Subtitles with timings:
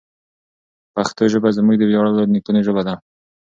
[0.95, 2.93] پښتو ژبه زموږ د ویاړلو نیکونو ژبه ده.